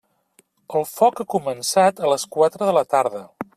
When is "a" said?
2.07-2.11